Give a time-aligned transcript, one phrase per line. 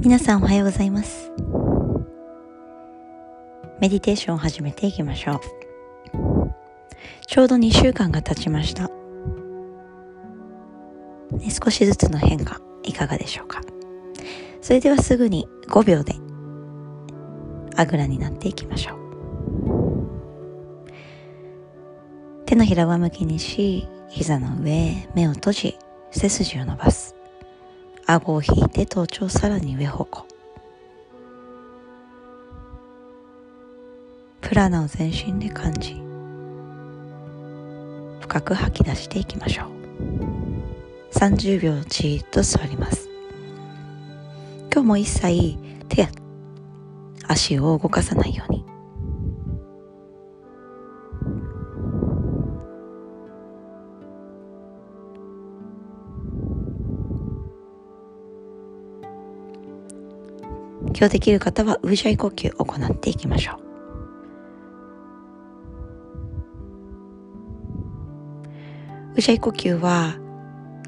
[0.00, 1.32] 皆さんおはようございます。
[3.80, 5.40] メディテーションを始めていきましょう。
[7.26, 8.86] ちょうど2週間が経ちました、
[11.32, 13.60] ね、少しずつの変化いかがでしょうか。
[14.62, 16.14] それではすぐに5秒で
[17.74, 18.98] あぐらになっていきましょう。
[22.46, 25.76] 手のひら上向きにし膝の上目を閉じ
[26.12, 27.17] 背筋を伸ばす。
[28.10, 30.26] 顎を引いて頭頂さらに上方向。
[34.40, 36.00] プラナを全身で感じ
[38.22, 39.68] 深く吐き出していきましょう。
[41.18, 43.10] 30秒じっと座ります。
[44.72, 45.58] 今日も一切
[45.90, 46.08] 手や
[47.26, 48.67] 足を動かさないように。
[60.98, 63.58] 今日できる方はウージャイ呼吸を行っていきましょう。
[69.12, 70.16] ウージャイ呼吸は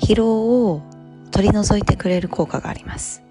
[0.00, 0.82] 疲労を
[1.30, 3.22] 取り除いてくれる効果があります。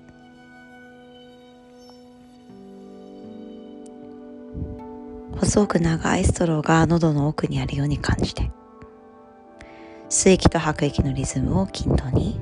[5.38, 8.52] 細く長いストローが喉の奥にあるように感じて
[10.10, 12.40] 吸息と吐く息のリズムを均等に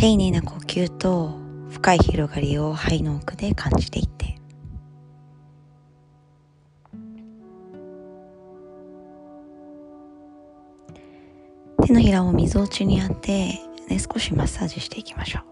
[0.00, 4.34] 丁寧な呼吸と深い広がりを肺の奥で感じていって。
[11.84, 13.58] 手のひらをみぞおちに当て、
[13.90, 15.42] ね、少しマッサージしていきましょう。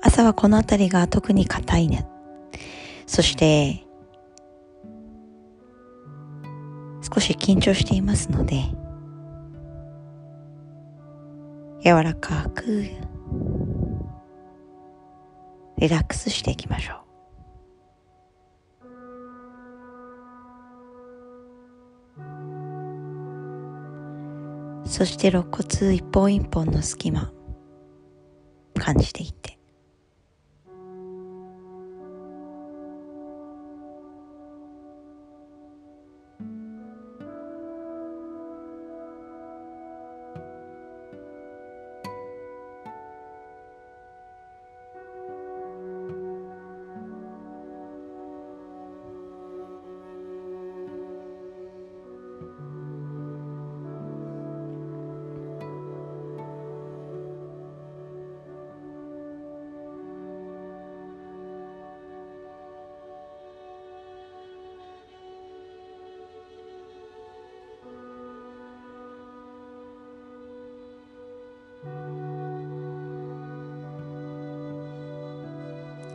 [0.00, 2.06] 朝はこの辺りが特に硬いね。
[3.08, 3.84] そして
[7.02, 8.62] 少し緊張していますので
[11.82, 12.84] 柔らかく
[15.78, 17.00] リラックスしていきましょう。
[24.86, 27.32] そして肋骨一本一本の隙間
[28.74, 29.59] 感じていって。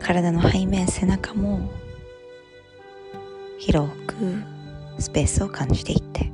[0.05, 1.67] 体の背面背中も
[3.57, 4.13] 広く
[4.99, 6.31] スペースを感じていって。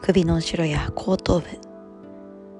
[0.00, 1.46] 首の後ろや後頭部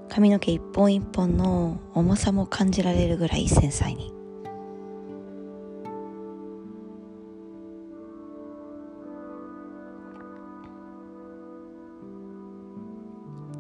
[0.09, 4.13] 髪の毛一本一本の重さも感じられるぐらい繊細に。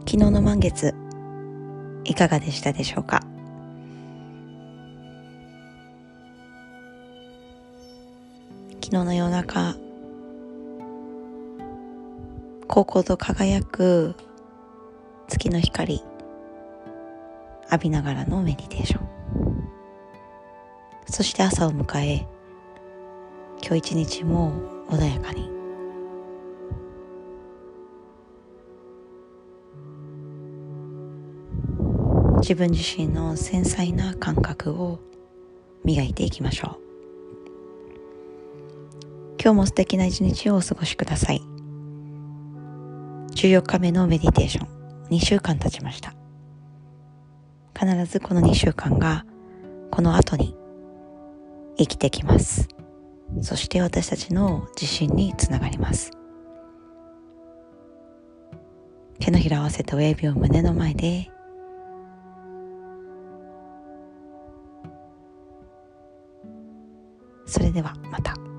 [0.04, 0.99] 昨日の満月
[2.10, 3.20] いかがでしたでしょうか？
[8.82, 9.76] 昨日の夜中
[12.66, 14.16] 高校と輝く
[15.28, 16.02] 月の光
[17.70, 19.08] 浴びながらのメディテーション。
[21.06, 22.26] そして朝を迎え
[23.62, 24.52] 今日一日も
[24.88, 25.48] 穏やかに
[32.50, 34.98] 自分自身の繊細な感覚を
[35.84, 36.80] 磨いていきましょう。
[39.40, 41.40] 今日も素敵な一日をお過ごしください。
[43.36, 44.68] 14日目のメディテーション。
[45.10, 46.12] 2週間経ちました。
[47.78, 49.24] 必ずこの2週間が
[49.92, 50.56] この後に
[51.78, 52.66] 生きてきます。
[53.42, 56.10] そして私たちの自信につながります。
[59.20, 61.30] 手のひら合わせて親指を胸の前で
[67.50, 68.49] それではまた。